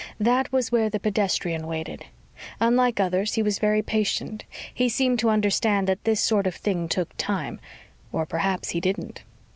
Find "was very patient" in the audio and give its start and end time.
3.43-4.45